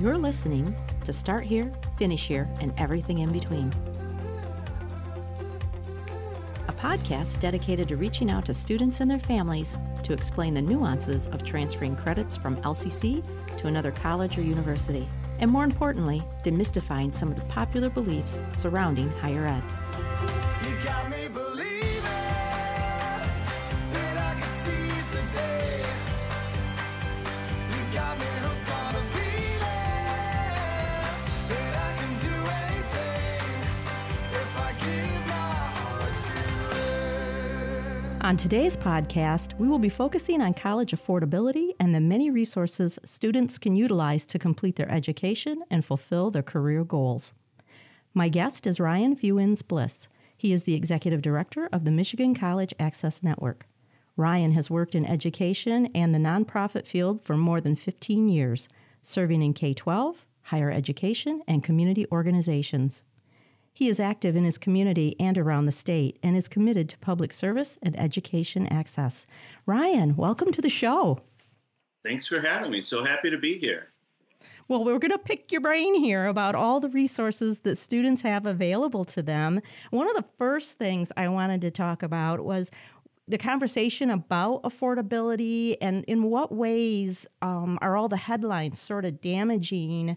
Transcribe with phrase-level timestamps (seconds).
[0.00, 3.72] You're listening to Start Here, Finish Here, and everything in between.
[6.66, 11.28] A podcast dedicated to reaching out to students and their families to explain the nuances
[11.28, 13.24] of transferring credits from LCC
[13.58, 15.08] to another college or university,
[15.38, 19.62] and more importantly, demystifying some of the popular beliefs surrounding higher ed.
[38.24, 43.58] On today's podcast, we will be focusing on college affordability and the many resources students
[43.58, 47.34] can utilize to complete their education and fulfill their career goals.
[48.14, 50.08] My guest is Ryan Fewins-Bliss.
[50.38, 53.66] He is the executive director of the Michigan College Access Network.
[54.16, 58.70] Ryan has worked in education and the nonprofit field for more than 15 years,
[59.02, 63.02] serving in K 12, higher education, and community organizations.
[63.76, 67.32] He is active in his community and around the state and is committed to public
[67.32, 69.26] service and education access.
[69.66, 71.18] Ryan, welcome to the show.
[72.04, 72.80] Thanks for having me.
[72.80, 73.88] So happy to be here.
[74.68, 78.46] Well, we're going to pick your brain here about all the resources that students have
[78.46, 79.60] available to them.
[79.90, 82.70] One of the first things I wanted to talk about was
[83.26, 89.20] the conversation about affordability and in what ways um, are all the headlines sort of
[89.20, 90.16] damaging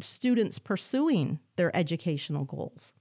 [0.00, 2.92] students pursuing their educational goals?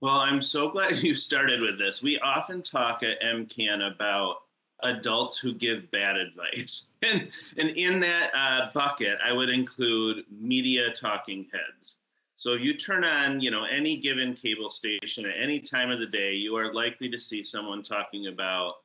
[0.00, 2.02] Well, I'm so glad you started with this.
[2.02, 4.36] We often talk at MCAN about
[4.82, 6.90] adults who give bad advice.
[7.04, 7.28] And,
[7.58, 11.98] and in that uh, bucket, I would include media talking heads.
[12.36, 16.00] So if you turn on, you know, any given cable station at any time of
[16.00, 18.76] the day, you are likely to see someone talking about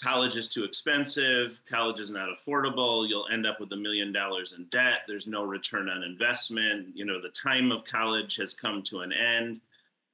[0.00, 4.52] college is too expensive, college is not affordable, you'll end up with a million dollars
[4.52, 8.82] in debt, there's no return on investment, you know, the time of college has come
[8.82, 9.60] to an end.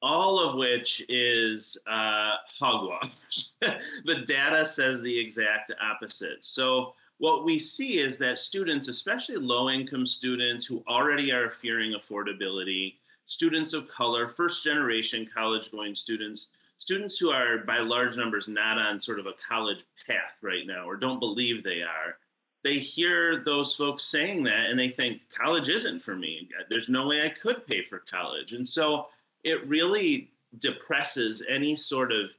[0.02, 3.52] All of which is uh, hogwash.
[3.60, 6.44] the data says the exact opposite.
[6.44, 11.92] So, what we see is that students, especially low income students who already are fearing
[11.92, 16.48] affordability, students of color, first generation college going students,
[16.78, 20.84] students who are by large numbers not on sort of a college path right now
[20.86, 22.16] or don't believe they are
[22.64, 26.48] they hear those folks saying that and they think college isn't for me.
[26.70, 28.54] There's no way i could pay for college.
[28.54, 29.08] And so
[29.44, 32.30] it really depresses any sort of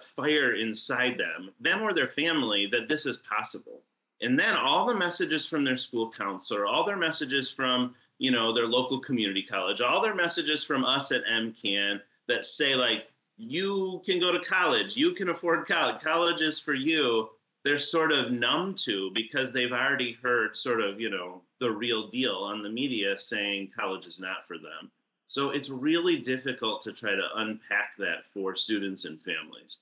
[0.00, 3.82] fire inside them them or their family that this is possible.
[4.22, 8.52] And then all the messages from their school counselor all their messages from you know
[8.52, 14.02] their local community college all their messages from us at mcan that say like you
[14.04, 17.30] can go to college, you can afford college, college is for you,
[17.64, 22.08] they're sort of numb to because they've already heard sort of, you know, the real
[22.08, 24.90] deal on the media saying college is not for them.
[25.26, 29.78] So it's really difficult to try to unpack that for students and families.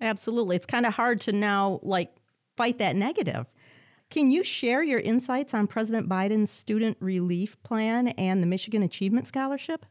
[0.00, 0.56] Absolutely.
[0.56, 2.14] It's kind of hard to now like
[2.56, 3.52] fight that negative.
[4.10, 9.26] Can you share your insights on President Biden's student relief plan and the Michigan Achievement
[9.26, 9.84] Scholarship?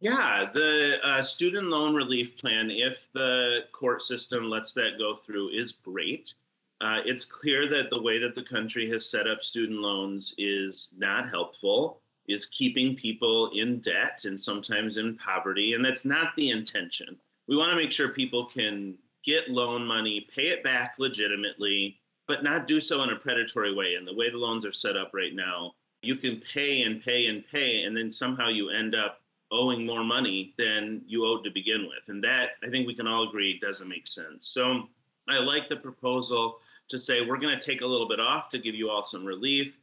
[0.00, 5.50] Yeah, the uh, student loan relief plan, if the court system lets that go through,
[5.50, 6.34] is great.
[6.80, 10.92] Uh, it's clear that the way that the country has set up student loans is
[10.98, 16.50] not helpful, is keeping people in debt and sometimes in poverty, and that's not the
[16.50, 17.16] intention.
[17.46, 22.42] We want to make sure people can get loan money, pay it back legitimately, but
[22.42, 23.94] not do so in a predatory way.
[23.94, 27.26] And the way the loans are set up right now, you can pay and pay
[27.26, 31.50] and pay, and then somehow you end up owing more money than you owed to
[31.50, 32.08] begin with.
[32.08, 34.46] And that, I think we can all agree, doesn't make sense.
[34.48, 34.88] So
[35.28, 38.58] I like the proposal to say we're going to take a little bit off to
[38.58, 39.78] give you all some relief.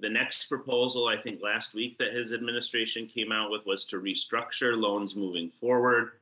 [0.00, 4.00] The next proposal, I think last week, that his administration came out with was to
[4.00, 6.12] restructure loans moving forward.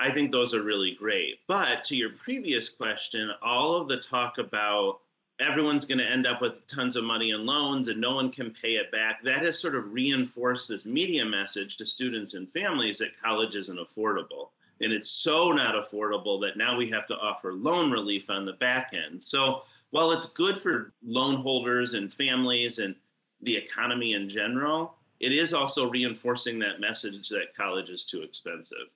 [0.00, 1.38] I think those are really great.
[1.46, 5.00] But to your previous question, all of the talk about
[5.42, 8.50] everyone's going to end up with tons of money in loans and no one can
[8.50, 9.22] pay it back.
[9.22, 13.78] That has sort of reinforced this media message to students and families that college isn't
[13.78, 14.50] affordable.
[14.80, 18.54] And it's so not affordable that now we have to offer loan relief on the
[18.54, 19.22] back end.
[19.22, 22.94] So while it's good for loan holders and families and
[23.42, 28.88] the economy in general, it is also reinforcing that message that college is too expensive.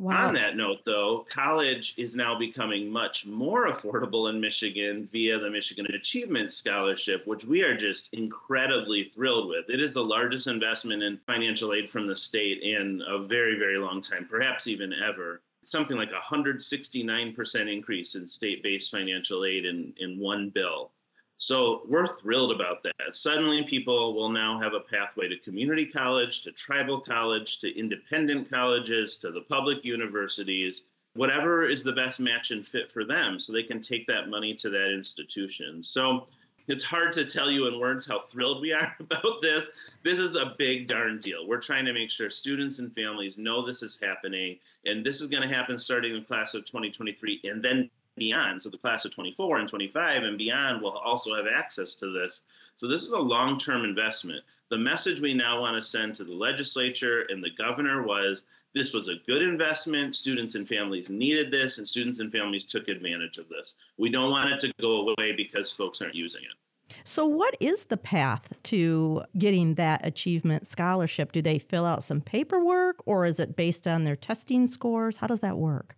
[0.00, 0.28] Wow.
[0.28, 5.50] On that note, though, college is now becoming much more affordable in Michigan via the
[5.50, 9.68] Michigan Achievement Scholarship, which we are just incredibly thrilled with.
[9.68, 13.76] It is the largest investment in financial aid from the state in a very, very
[13.76, 15.42] long time, perhaps even ever.
[15.60, 20.92] It's something like a 169% increase in state based financial aid in, in one bill.
[21.40, 23.16] So we're thrilled about that.
[23.16, 28.50] Suddenly, people will now have a pathway to community college, to tribal college, to independent
[28.50, 30.82] colleges, to the public universities,
[31.14, 34.52] whatever is the best match and fit for them, so they can take that money
[34.56, 35.82] to that institution.
[35.82, 36.26] So
[36.68, 39.70] it's hard to tell you in words how thrilled we are about this.
[40.02, 41.48] This is a big darn deal.
[41.48, 45.28] We're trying to make sure students and families know this is happening, and this is
[45.28, 48.62] going to happen starting in class of 2023 and then beyond.
[48.62, 52.42] So the class of 24 and 25 and beyond will also have access to this.
[52.74, 54.44] So this is a long term investment.
[54.70, 58.92] The message we now want to send to the legislature and the governor was this
[58.92, 60.14] was a good investment.
[60.14, 63.74] Students and families needed this, and students and families took advantage of this.
[63.98, 66.94] We don't want it to go away because folks aren't using it.
[67.04, 71.32] So, what is the path to getting that achievement scholarship?
[71.32, 75.18] Do they fill out some paperwork or is it based on their testing scores?
[75.18, 75.96] How does that work?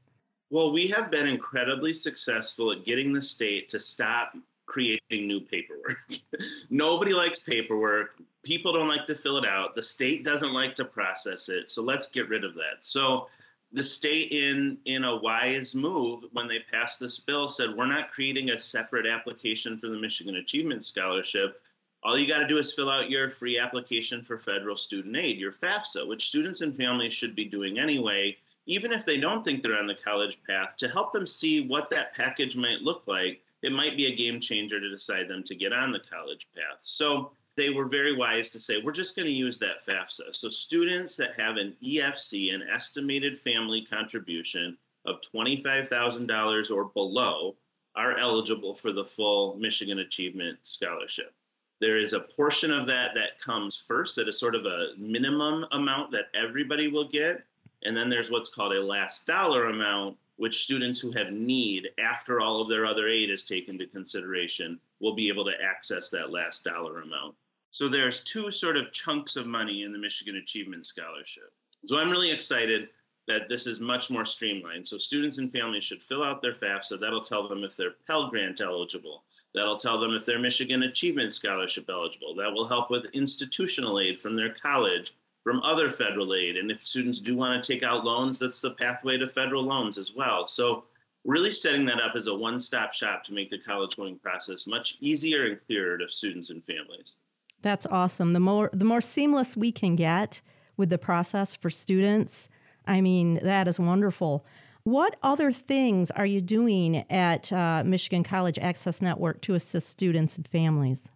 [0.53, 5.97] Well, we have been incredibly successful at getting the state to stop creating new paperwork.
[6.71, 8.21] Nobody likes paperwork.
[8.43, 9.75] People don't like to fill it out.
[9.75, 11.71] The state doesn't like to process it.
[11.71, 12.81] So let's get rid of that.
[12.81, 13.29] So
[13.73, 18.11] the state in in a wise move when they passed this bill said we're not
[18.11, 21.63] creating a separate application for the Michigan Achievement Scholarship.
[22.03, 25.39] All you got to do is fill out your free application for federal student aid,
[25.39, 28.37] your FAFSA, which students and families should be doing anyway
[28.67, 31.91] even if they don't think they're on the college path, to help them see what
[31.91, 35.55] that package might look like, it might be a game changer to decide them to
[35.55, 36.79] get on the college path.
[36.81, 40.35] So they were very wise to say, we're just going to use that FAFSA.
[40.35, 47.57] So students that have an EFC, an estimated family contribution of $25,000 or below,
[47.95, 51.35] are eligible for the full Michigan Achievement Scholarship.
[51.81, 55.67] There is a portion of that that comes first, that is sort of a minimum
[55.73, 57.45] amount that everybody will get.
[57.85, 62.41] And then there's what's called a last dollar amount, which students who have need after
[62.41, 66.31] all of their other aid is taken into consideration will be able to access that
[66.31, 67.35] last dollar amount.
[67.71, 71.53] So there's two sort of chunks of money in the Michigan Achievement Scholarship.
[71.87, 72.89] So I'm really excited
[73.29, 74.87] that this is much more streamlined.
[74.87, 77.01] So students and families should fill out their FAFSA.
[77.01, 79.25] That'll tell them if they're Pell Grant eligible.
[79.55, 82.35] That'll tell them if they're Michigan Achievement Scholarship eligible.
[82.35, 86.57] That will help with institutional aid from their college from other federal aid.
[86.57, 89.99] And if students do want to take out loans, that's the pathway to federal loans
[89.99, 90.47] as well.
[90.47, 90.85] So,
[91.25, 94.67] really setting that up as a one stop shop to make the college going process
[94.67, 97.17] much easier and clearer to students and families.
[97.63, 98.33] That's awesome.
[98.33, 100.41] The more the more seamless we can get
[100.77, 102.49] with the process for students,
[102.87, 104.45] I mean, that is wonderful.
[104.85, 110.37] What other things are you doing at uh, Michigan College Access Network to assist students
[110.37, 111.09] and families?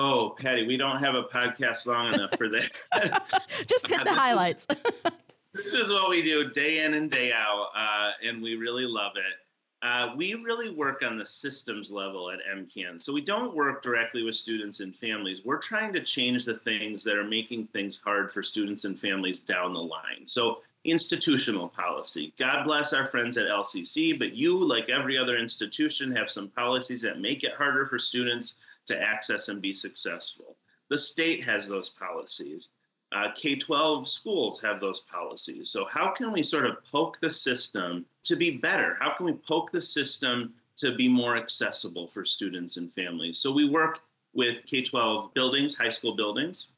[0.00, 3.42] Oh, Patty, we don't have a podcast long enough for that.
[3.66, 4.64] Just hit the highlights.
[5.52, 9.14] this is what we do day in and day out, uh, and we really love
[9.16, 9.84] it.
[9.84, 13.00] Uh, we really work on the systems level at MCAN.
[13.00, 15.42] So we don't work directly with students and families.
[15.44, 19.40] We're trying to change the things that are making things hard for students and families
[19.40, 20.26] down the line.
[20.26, 22.32] So institutional policy.
[22.38, 27.02] God bless our friends at LCC, but you, like every other institution, have some policies
[27.02, 28.54] that make it harder for students
[28.88, 30.56] to access and be successful.
[30.90, 32.70] The state has those policies.
[33.12, 35.70] Uh, K 12 schools have those policies.
[35.70, 38.96] So, how can we sort of poke the system to be better?
[39.00, 43.38] How can we poke the system to be more accessible for students and families?
[43.38, 44.00] So, we work
[44.34, 46.68] with K 12 buildings, high school buildings.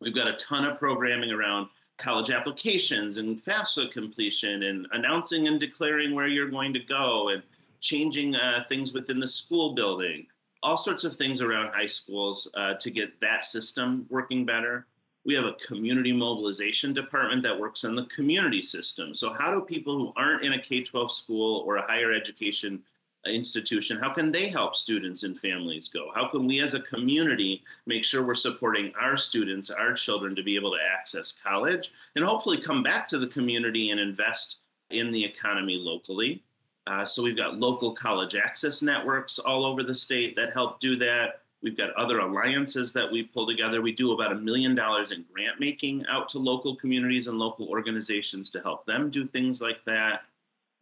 [0.00, 5.58] We've got a ton of programming around college applications and FAFSA completion and announcing and
[5.58, 7.42] declaring where you're going to go and
[7.80, 10.26] changing uh, things within the school building
[10.62, 14.86] all sorts of things around high schools uh, to get that system working better.
[15.24, 19.14] We have a community mobilization department that works on the community system.
[19.14, 22.82] So, how do people who aren't in a K 12 school or a higher education
[23.28, 26.10] institution, how can they help students and families go?
[26.14, 30.42] How can we as a community make sure we're supporting our students, our children to
[30.42, 34.58] be able to access college and hopefully come back to the community and invest
[34.90, 36.42] in the economy locally?
[36.86, 40.96] Uh, so we've got local college access networks all over the state that help do
[40.96, 41.40] that.
[41.62, 43.82] We've got other alliances that we pull together.
[43.82, 47.68] We do about a million dollars in grant making out to local communities and local
[47.68, 50.22] organizations to help them do things like that.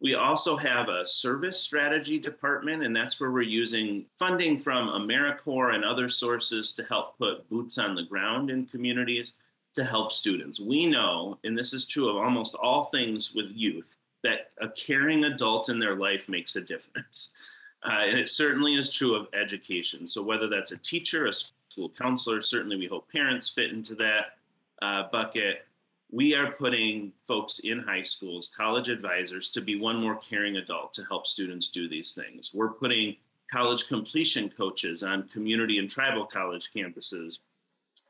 [0.01, 5.73] We also have a service strategy department, and that's where we're using funding from AmeriCorps
[5.73, 9.33] and other sources to help put boots on the ground in communities
[9.73, 10.59] to help students.
[10.59, 13.95] We know, and this is true of almost all things with youth,
[14.25, 17.33] that a caring adult in their life makes a difference.
[17.87, 20.07] Uh, and it certainly is true of education.
[20.07, 24.37] So, whether that's a teacher, a school counselor, certainly we hope parents fit into that
[24.81, 25.67] uh, bucket.
[26.11, 30.95] We are putting folks in high schools, college advisors, to be one more caring adult
[30.95, 32.55] to help students do these things.
[32.55, 33.17] We're putting
[33.51, 37.37] college completion coaches on community and tribal college campuses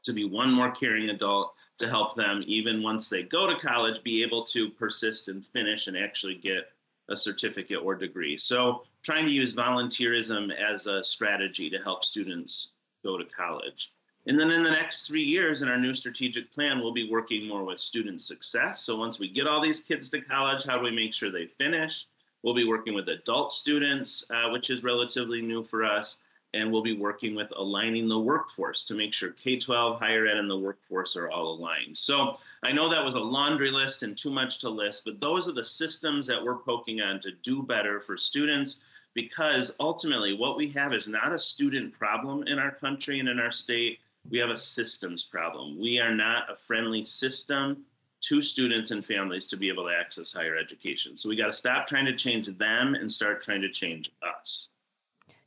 [0.03, 4.03] to be one more caring adult to help them, even once they go to college,
[4.03, 6.71] be able to persist and finish and actually get
[7.09, 8.37] a certificate or degree.
[8.37, 12.71] So, trying to use volunteerism as a strategy to help students
[13.03, 13.93] go to college.
[14.27, 17.47] And then in the next three years, in our new strategic plan, we'll be working
[17.47, 18.81] more with student success.
[18.81, 21.45] So, once we get all these kids to college, how do we make sure they
[21.45, 22.07] finish?
[22.41, 26.19] We'll be working with adult students, uh, which is relatively new for us
[26.55, 30.37] and we'll be working with aligning the workforce to make sure K 12, higher ed,
[30.37, 31.97] and the workforce are all aligned.
[31.97, 35.49] So I know that was a laundry list and too much to list, but those
[35.49, 38.79] are the systems that we're poking on to do better for students
[39.13, 43.39] because ultimately what we have is not a student problem in our country and in
[43.39, 43.99] our state.
[44.31, 45.79] We have a systems problem.
[45.79, 47.83] We are not a friendly system
[48.21, 51.17] to students and families to be able to access higher education.
[51.17, 54.69] So we got to stop trying to change them and start trying to change us.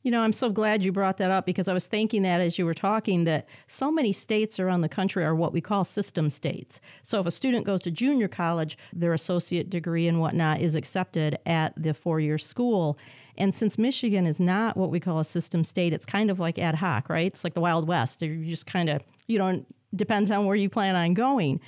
[0.01, 2.57] You know, I'm so glad you brought that up because I was thinking that as
[2.57, 6.29] you were talking that so many states around the country are what we call system
[6.29, 6.79] states.
[7.03, 11.37] So if a student goes to junior college, their associate degree and whatnot is accepted
[11.45, 12.97] at the four year school.
[13.37, 16.57] And since Michigan is not what we call a system state, it's kind of like
[16.57, 17.27] ad hoc, right?
[17.27, 18.21] It's like the Wild West.
[18.21, 21.59] You just kind of, you don't, depends on where you plan on going.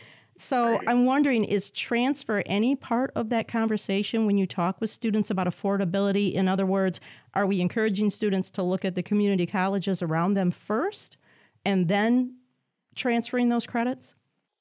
[0.42, 0.82] So right.
[0.88, 5.46] I'm wondering is transfer any part of that conversation when you talk with students about
[5.46, 6.34] affordability?
[6.34, 7.00] In other words,
[7.36, 11.18] are we encouraging students to look at the community colleges around them first
[11.64, 12.38] and then
[12.96, 14.16] transferring those credits?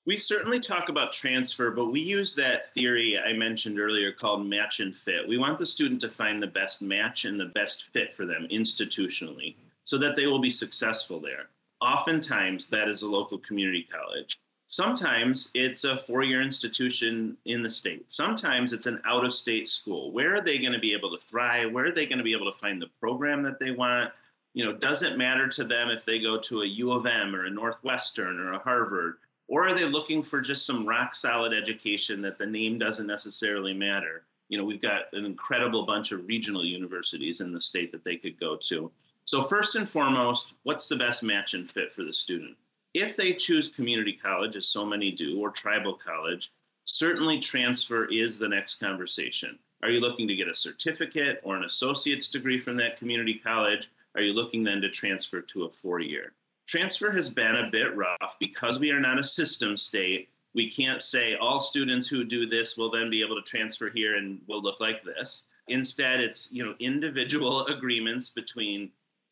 [0.05, 4.81] We certainly talk about transfer, but we use that theory I mentioned earlier called match
[4.81, 5.27] and fit.
[5.27, 8.47] We want the student to find the best match and the best fit for them
[8.51, 11.49] institutionally so that they will be successful there.
[11.81, 14.40] Oftentimes, that is a local community college.
[14.71, 18.05] Sometimes it's a four year institution in the state.
[18.07, 20.13] Sometimes it's an out of state school.
[20.13, 21.73] Where are they going to be able to thrive?
[21.73, 24.13] Where are they going to be able to find the program that they want?
[24.55, 27.35] You know, does it matter to them if they go to a U of M
[27.35, 29.17] or a Northwestern or a Harvard?
[29.49, 33.75] Or are they looking for just some rock solid education that the name doesn't necessarily
[33.75, 34.23] matter?
[34.51, 38.15] You know, we've got an incredible bunch of regional universities in the state that they
[38.15, 38.93] could go to.
[39.25, 42.57] So, first and foremost, what's the best match and fit for the student?
[42.95, 46.53] If they choose community college, as so many do, or tribal college,
[46.85, 49.59] certainly transfer is the next conversation.
[49.83, 53.91] Are you looking to get a certificate or an associate's degree from that community college?
[54.15, 56.33] Are you looking then to transfer to a four year?
[56.67, 60.29] Transfer has been a bit rough because we are not a system state.
[60.55, 64.17] We can't say all students who do this will then be able to transfer here
[64.17, 65.45] and will look like this.
[65.69, 68.91] Instead, it's you know individual agreements between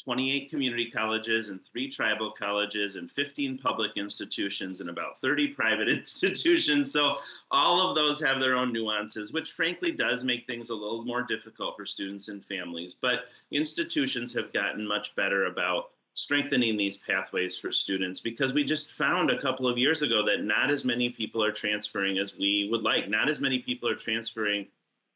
[0.09, 5.87] 28 community colleges and three tribal colleges and 15 public institutions and about 30 private
[5.87, 6.91] institutions.
[6.91, 7.17] So
[7.51, 11.21] all of those have their own nuances, which frankly does make things a little more
[11.21, 12.95] difficult for students and families.
[12.95, 18.93] But institutions have gotten much better about strengthening these pathways for students because we just
[18.93, 22.67] found a couple of years ago that not as many people are transferring as we
[22.71, 23.11] would like.
[23.11, 24.69] Not as many people are transferring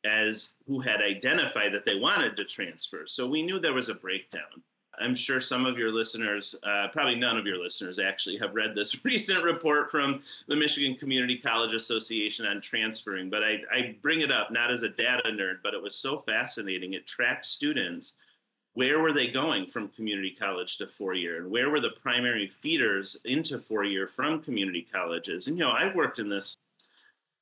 [0.04, 3.06] as who had identified that they wanted to transfer.
[3.06, 4.62] So we knew there was a breakdown.
[5.00, 8.74] I'm sure some of your listeners, uh, probably none of your listeners actually, have read
[8.74, 13.30] this recent report from the Michigan Community College Association on transferring.
[13.30, 16.18] But I, I bring it up not as a data nerd, but it was so
[16.18, 16.92] fascinating.
[16.92, 18.12] It tracked students.
[18.74, 21.42] Where were they going from community college to four year?
[21.42, 25.46] And where were the primary feeders into four year from community colleges?
[25.46, 26.56] And, you know, I've worked in this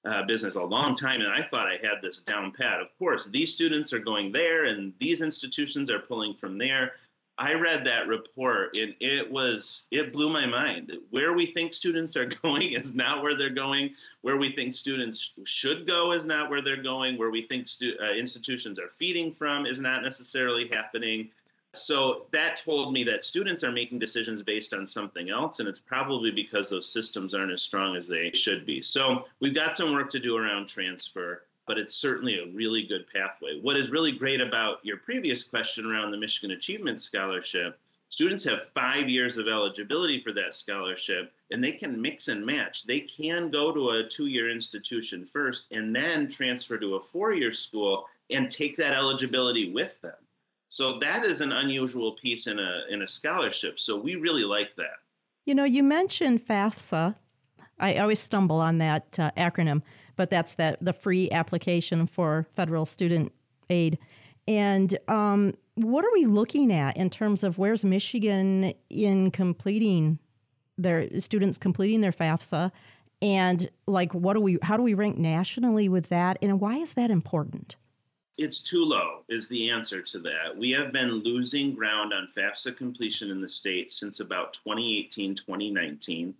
[0.04, 2.80] uh, business a long time, and I thought I had this down pat.
[2.80, 6.92] Of course, these students are going there, and these institutions are pulling from there.
[7.40, 10.92] I read that report and it was it blew my mind.
[11.08, 13.94] Where we think students are going is not where they're going.
[14.20, 17.16] Where we think students should go is not where they're going.
[17.16, 21.30] Where we think stu- uh, institutions are feeding from is not necessarily happening.
[21.72, 25.78] So that told me that students are making decisions based on something else, and it's
[25.78, 28.82] probably because those systems aren't as strong as they should be.
[28.82, 33.06] So we've got some work to do around transfer but it's certainly a really good
[33.14, 33.60] pathway.
[33.62, 38.72] What is really great about your previous question around the Michigan Achievement Scholarship, students have
[38.74, 42.88] five years of eligibility for that scholarship and they can mix and match.
[42.88, 47.34] They can go to a two year institution first and then transfer to a four
[47.34, 50.18] year school and take that eligibility with them.
[50.70, 53.78] So that is an unusual piece in a, in a scholarship.
[53.78, 54.98] So we really like that.
[55.46, 57.14] You know, you mentioned FAFSA.
[57.78, 59.82] I always stumble on that uh, acronym
[60.20, 63.32] but that's that the free application for federal student
[63.70, 63.98] aid.
[64.46, 70.18] And um, what are we looking at in terms of where's Michigan in completing
[70.76, 72.70] their students completing their FAFSA?
[73.22, 74.58] And like, what do we?
[74.60, 76.36] How do we rank nationally with that?
[76.42, 77.76] And why is that important?
[78.36, 80.56] it's too low, is the answer to that.
[80.56, 86.34] We have been losing ground on FAFSA completion in the state since about 2018, 2019.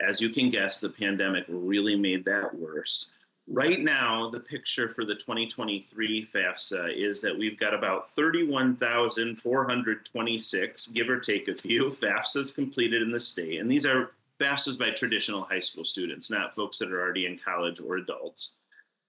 [0.00, 3.10] As you can guess, the pandemic really made that worse.
[3.46, 11.10] Right now, the picture for the 2023 FAFSA is that we've got about 31,426, give
[11.10, 13.60] or take a few, FAFSAs completed in the state.
[13.60, 17.38] And these are FAFSAs by traditional high school students, not folks that are already in
[17.38, 18.54] college or adults.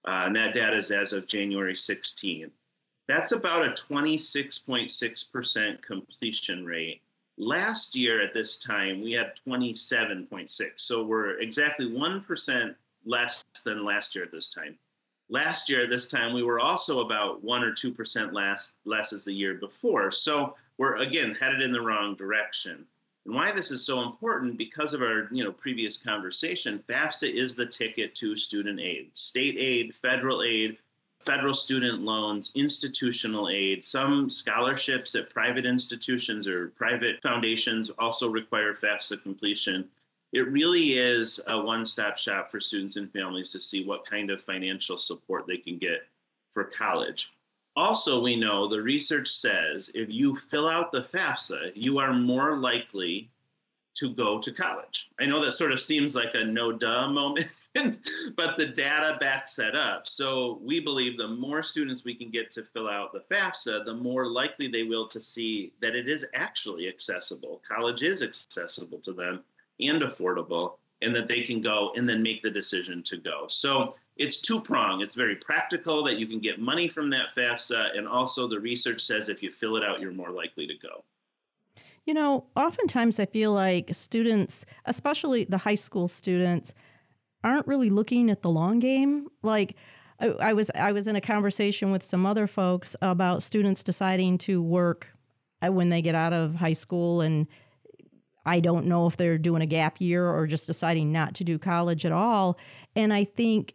[0.06, 2.50] Uh, and that data is as of January 16.
[3.08, 7.00] That's about a 26.6% completion rate.
[7.38, 10.50] Last year at this time, we had 27.6.
[10.76, 12.74] So we're exactly 1%
[13.06, 14.78] less than last year at this time.
[15.28, 19.24] Last year at this time, we were also about 1 or 2% less, less as
[19.24, 20.10] the year before.
[20.10, 22.86] So we're again headed in the wrong direction.
[23.24, 27.54] And why this is so important because of our you know previous conversation, FAFSA is
[27.54, 30.78] the ticket to student aid, state aid, federal aid,
[31.18, 33.84] federal student loans, institutional aid.
[33.84, 39.88] Some scholarships at private institutions or private foundations also require FAFSA completion.
[40.36, 44.38] It really is a one-stop shop for students and families to see what kind of
[44.38, 46.06] financial support they can get
[46.50, 47.32] for college.
[47.74, 52.58] Also, we know the research says if you fill out the FAFSA, you are more
[52.58, 53.30] likely
[53.94, 55.08] to go to college.
[55.18, 57.46] I know that sort of seems like a no duh moment,
[58.36, 60.06] but the data backs that up.
[60.06, 63.94] So we believe the more students we can get to fill out the FAFSA, the
[63.94, 67.62] more likely they will to see that it is actually accessible.
[67.66, 69.42] College is accessible to them
[69.80, 73.46] and affordable, and that they can go and then make the decision to go.
[73.48, 75.02] So it's two prong.
[75.02, 79.02] It's very practical that you can get money from that FAFSA, and also the research
[79.02, 81.04] says if you fill it out, you're more likely to go.
[82.06, 86.72] You know, oftentimes I feel like students, especially the high school students,
[87.42, 89.26] aren't really looking at the long game.
[89.42, 89.76] Like
[90.18, 94.62] I, was, I was in a conversation with some other folks about students deciding to
[94.62, 95.08] work
[95.60, 97.46] uh, when they get out of high school and
[98.46, 101.58] I don't know if they're doing a gap year or just deciding not to do
[101.58, 102.56] college at all.
[102.94, 103.74] And I think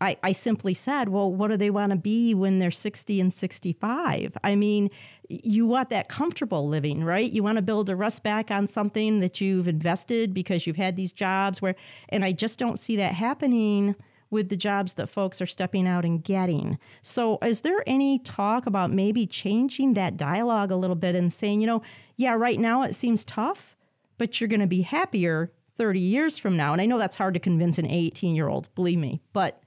[0.00, 3.32] I, I simply said, well, what do they want to be when they're 60 and
[3.32, 4.36] 65?
[4.44, 4.90] I mean,
[5.28, 7.30] you want that comfortable living, right?
[7.30, 10.96] You want to build a rest back on something that you've invested because you've had
[10.96, 11.76] these jobs where,
[12.10, 13.94] and I just don't see that happening
[14.28, 16.78] with the jobs that folks are stepping out and getting.
[17.02, 21.60] So, is there any talk about maybe changing that dialogue a little bit and saying,
[21.60, 21.82] you know,
[22.16, 23.75] yeah, right now it seems tough,
[24.18, 26.72] but you're going to be happier 30 years from now?
[26.72, 29.62] And I know that's hard to convince an 18 year old, believe me, but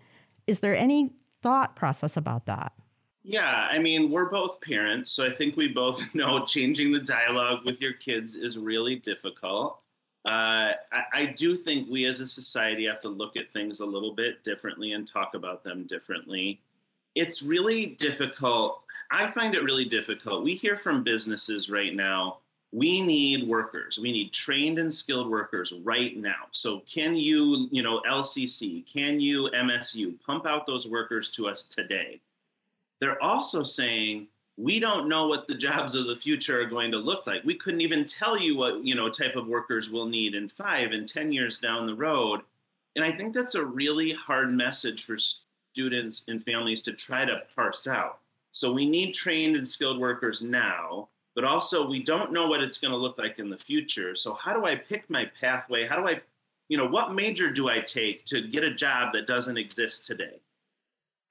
[0.48, 2.74] is there any thought process about that?
[3.24, 7.60] Yeah, I mean, we're both parents, so I think we both know changing the dialogue
[7.66, 9.80] with your kids is really difficult.
[10.26, 13.86] Uh, I, I, do think we as a society have to look at things a
[13.86, 16.62] little bit differently and talk about them differently.
[17.16, 18.84] It's really difficult.
[19.12, 20.44] I find it really difficult.
[20.44, 22.40] We hear from businesses right now
[22.72, 23.98] we need workers.
[24.00, 26.48] We need trained and skilled workers right now.
[26.52, 31.64] So can you you know lcc can you msu pump out those workers to us
[31.64, 32.20] today?
[33.00, 34.28] They're also saying
[34.58, 37.44] we don't know what the jobs of the future are going to look like.
[37.46, 40.92] We couldn't even tell you what you know type of workers we'll need in five
[40.92, 42.42] and ten years down the road.
[42.96, 47.44] And i think that's a really hard message for students and families to try to
[47.56, 48.20] parse out.
[48.52, 52.78] So we need trained and skilled workers now but also we don't know what it's
[52.78, 54.16] going to look like in the future.
[54.16, 55.86] So how do I pick my pathway?
[55.86, 56.22] How do I,
[56.68, 60.42] you know, what major do I take to get a job that doesn't exist today?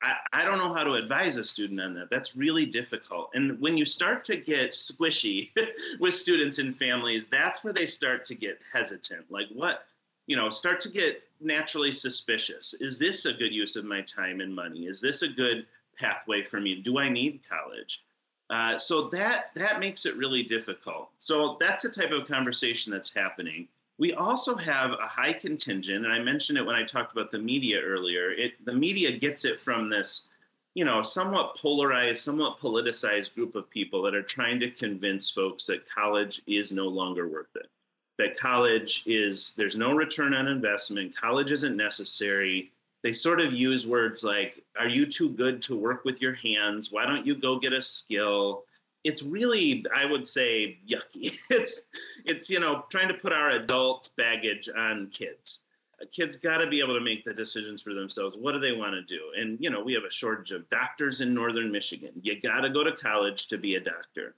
[0.01, 2.11] I, I don't know how to advise a student on that.
[2.11, 3.31] That's really difficult.
[3.35, 5.51] And when you start to get squishy
[6.01, 9.27] with students and families, that's where they start to get hesitant.
[9.31, 9.85] Like, what,
[10.27, 12.75] you know, start to get naturally suspicious.
[12.75, 14.87] Is this a good use of my time and money?
[14.87, 15.67] Is this a good
[15.99, 16.77] pathway for me?
[16.77, 18.05] Do I need college?
[18.51, 21.11] Uh, so that that makes it really difficult.
[21.19, 23.69] So that's the type of conversation that's happening.
[23.99, 27.39] We also have a high contingent, and I mentioned it when I talked about the
[27.39, 28.31] media earlier.
[28.31, 30.29] It the media gets it from this,
[30.75, 35.67] you know, somewhat polarized, somewhat politicized group of people that are trying to convince folks
[35.67, 37.69] that college is no longer worth it.
[38.17, 41.15] That college is there's no return on investment.
[41.15, 46.05] College isn't necessary they sort of use words like, Are you too good to work
[46.05, 46.91] with your hands?
[46.91, 48.65] Why don't you go get a skill?
[49.05, 51.39] It's really, I would say, yucky.
[51.51, 51.89] It's,
[52.25, 55.61] it's you know, trying to put our adult baggage on kids.
[56.01, 58.37] Uh, kids got to be able to make the decisions for themselves.
[58.37, 59.21] What do they want to do?
[59.37, 62.11] And, you know, we have a shortage of doctors in Northern Michigan.
[62.23, 64.35] You got to go to college to be a doctor.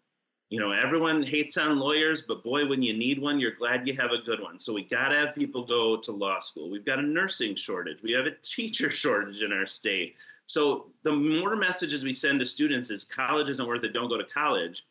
[0.51, 3.95] You know, everyone hates on lawyers, but boy, when you need one, you're glad you
[3.95, 4.59] have a good one.
[4.59, 6.69] So we got to have people go to law school.
[6.69, 8.03] We've got a nursing shortage.
[8.03, 10.17] We have a teacher shortage in our state.
[10.47, 14.19] So the more messages we send to students is college isn't worth it, don't go
[14.19, 14.87] to college.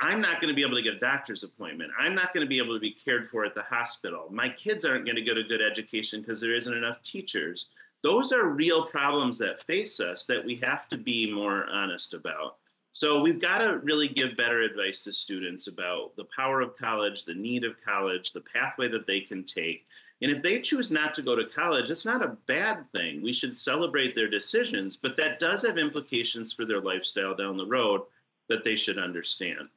[0.00, 1.92] I'm not going to be able to get a doctor's appointment.
[1.98, 4.26] I'm not going to be able to be cared for at the hospital.
[4.30, 7.68] My kids aren't going to get a good education because there isn't enough teachers.
[8.02, 12.56] Those are real problems that face us that we have to be more honest about.
[12.96, 17.24] So we've got to really give better advice to students about the power of college,
[17.24, 19.84] the need of college, the pathway that they can take.
[20.22, 23.20] And if they choose not to go to college, it's not a bad thing.
[23.20, 27.66] We should celebrate their decisions, but that does have implications for their lifestyle down the
[27.66, 28.00] road
[28.48, 29.68] that they should understand.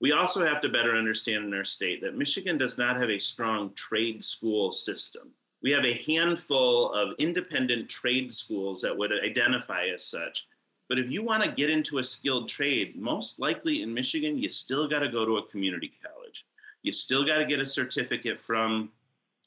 [0.00, 3.18] We also have to better understand in our state that Michigan does not have a
[3.18, 5.28] strong trade school system.
[5.62, 10.48] We have a handful of independent trade schools that would identify as such,
[10.92, 14.50] but if you want to get into a skilled trade, most likely in Michigan, you
[14.50, 16.44] still got to go to a community college.
[16.82, 18.90] You still got to get a certificate from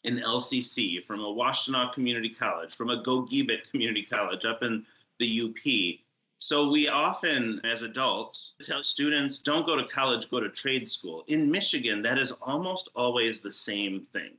[0.05, 4.87] an LCC, from a Washtenaw Community College, from a Gogebic Community College up in
[5.19, 5.99] the UP.
[6.39, 11.25] So we often, as adults, tell students don't go to college, go to trade school.
[11.27, 14.31] In Michigan, that is almost always the same thing.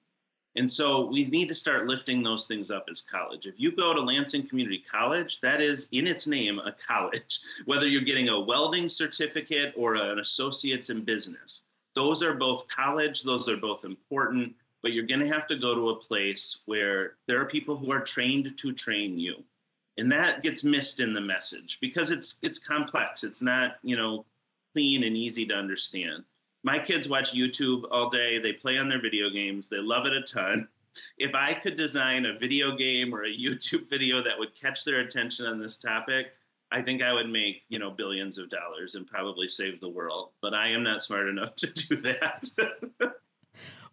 [0.57, 3.47] And so we need to start lifting those things up as college.
[3.47, 7.87] If you go to Lansing Community College, that is in its name a college, whether
[7.87, 11.63] you're getting a welding certificate or an associate's in business.
[11.95, 15.75] Those are both college, those are both important, but you're going to have to go
[15.75, 19.43] to a place where there are people who are trained to train you.
[19.99, 23.25] And that gets missed in the message because it's it's complex.
[23.25, 24.27] It's not, you know,
[24.75, 26.25] clean and easy to understand
[26.67, 28.41] my kids watch YouTube all day.
[28.41, 29.69] They play on their video games.
[29.69, 30.67] They love it a ton.
[31.17, 34.99] If I could design a video game or a YouTube video that would catch their
[34.99, 36.33] attention on this topic,
[36.73, 40.31] I think I would make, you know, billions of dollars and probably save the world.
[40.43, 42.49] But I am not smart enough to do that.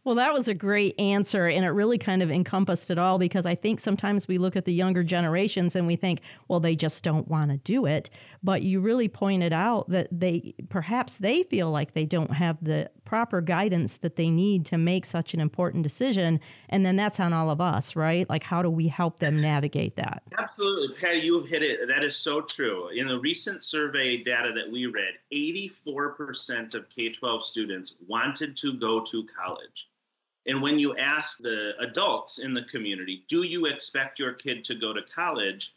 [0.06, 3.46] Well, that was a great answer, and it really kind of encompassed it all because
[3.46, 7.06] I think sometimes we look at the younger generations and we think, well, they just
[7.06, 8.10] don't want to do it.
[8.44, 12.92] But you really pointed out that they perhaps they feel like they don't have the
[13.06, 16.42] proper guidance that they need to make such an important decision.
[16.68, 18.30] And then that's on all of us, right?
[18.30, 20.24] Like, how do we help them navigate that?
[20.38, 20.96] Absolutely.
[20.98, 21.88] Patty, you have hit it.
[21.88, 22.90] That is so true.
[22.90, 28.74] In the recent survey data that we read, 84% of K 12 students wanted to
[28.74, 29.88] go to college.
[30.46, 34.76] And when you ask the adults in the community, do you expect your kid to
[34.76, 35.74] go to college?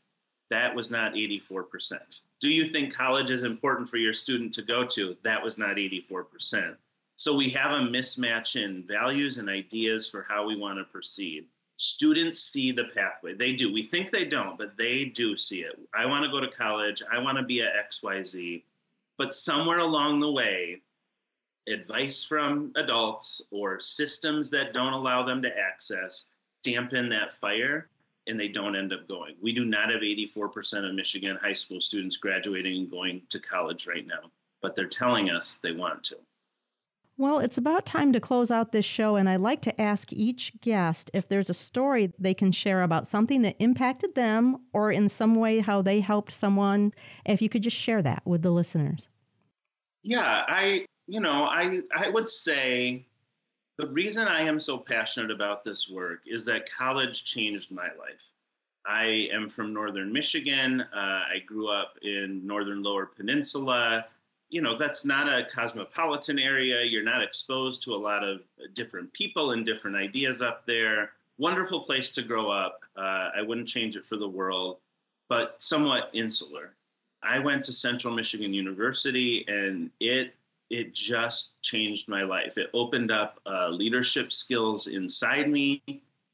[0.51, 2.21] That was not 84%.
[2.41, 5.17] Do you think college is important for your student to go to?
[5.23, 6.77] That was not 84%.
[7.17, 11.47] So we have a mismatch in values and ideas for how we want to proceed.
[11.79, 13.35] Students see the pathway.
[13.35, 13.73] They do.
[13.73, 15.79] We think they don't, but they do see it.
[15.95, 17.03] I want to go to college.
[17.11, 18.63] I want to be a XYZ.
[19.19, 20.83] But somewhere along the way,
[21.69, 26.31] advice from adults or systems that don't allow them to access
[26.63, 27.89] dampen that fire
[28.27, 29.35] and they don't end up going.
[29.41, 33.87] We do not have 84% of Michigan high school students graduating and going to college
[33.87, 36.17] right now, but they're telling us they want to.
[37.19, 40.53] Well, it's about time to close out this show, and I'd like to ask each
[40.61, 45.09] guest if there's a story they can share about something that impacted them or in
[45.09, 46.93] some way how they helped someone.
[47.25, 49.09] If you could just share that with the listeners.
[50.03, 53.07] Yeah, I you know, I I would say
[53.79, 58.31] the reason I am so passionate about this work is that college changed my life.
[58.87, 60.81] I am from northern Michigan.
[60.81, 64.07] Uh, I grew up in northern Lower Peninsula.
[64.49, 66.85] You know, that's not a cosmopolitan area.
[66.85, 68.43] You're not exposed to a lot of
[68.75, 71.11] different people and different ideas up there.
[71.37, 72.81] Wonderful place to grow up.
[72.97, 74.79] Uh, I wouldn't change it for the world,
[75.29, 76.75] but somewhat insular.
[77.23, 80.35] I went to Central Michigan University and it
[80.71, 82.59] it just changed my life.
[82.59, 85.83] It opened up uh, leadership skills inside me.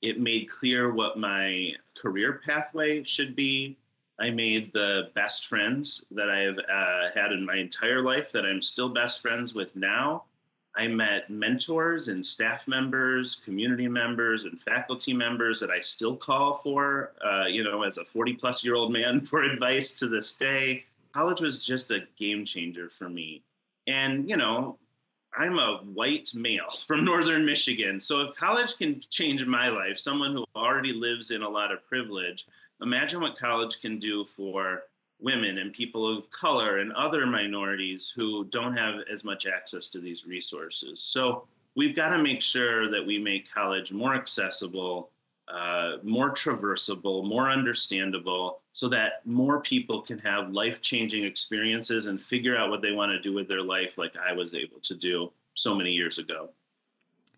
[0.00, 3.76] It made clear what my career pathway should be.
[4.18, 8.44] I made the best friends that I have uh, had in my entire life that
[8.44, 10.24] I'm still best friends with now.
[10.74, 16.54] I met mentors and staff members, community members, and faculty members that I still call
[16.54, 20.32] for, uh, you know, as a 40 plus year old man for advice to this
[20.32, 20.84] day.
[21.12, 23.42] College was just a game changer for me.
[23.86, 24.78] And, you know,
[25.36, 28.00] I'm a white male from northern Michigan.
[28.00, 31.86] So if college can change my life, someone who already lives in a lot of
[31.86, 32.46] privilege,
[32.80, 34.82] imagine what college can do for
[35.20, 40.00] women and people of color and other minorities who don't have as much access to
[40.00, 41.00] these resources.
[41.00, 45.10] So we've got to make sure that we make college more accessible
[45.48, 52.20] uh, more traversable, more understandable, so that more people can have life changing experiences and
[52.20, 54.94] figure out what they want to do with their life, like I was able to
[54.94, 56.50] do so many years ago.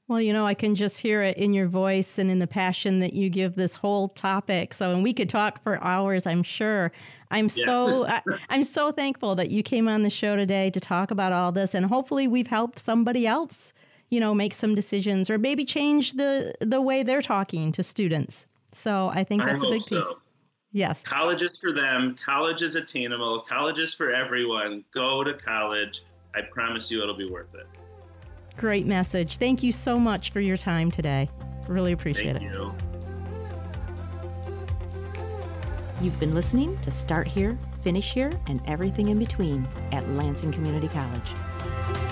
[0.07, 3.01] Well, you know, I can just hear it in your voice and in the passion
[3.01, 4.75] that you give this whole topic.
[4.75, 6.93] So, and we could talk for hours, I'm sure.
[7.31, 7.65] I'm yes.
[7.65, 11.33] so I, I'm so thankful that you came on the show today to talk about
[11.33, 13.73] all this, and hopefully, we've helped somebody else,
[14.15, 18.47] you know, make some decisions or maybe change the the way they're talking to students.
[18.71, 19.97] So, I think that's I a big so.
[19.97, 20.15] piece.
[20.71, 21.03] Yes.
[21.03, 22.17] College is for them.
[22.25, 23.41] College is attainable.
[23.41, 24.85] College is for everyone.
[24.93, 26.03] Go to college.
[26.35, 27.67] I promise you, it'll be worth it.
[28.57, 29.37] Great message.
[29.39, 31.29] Thank you so much for your time today.
[31.69, 32.55] Really appreciate Thank it.
[32.55, 32.75] You.
[36.01, 40.89] You've been listening to Start Here, Finish Here, and everything in between at Lansing Community
[40.89, 42.04] College.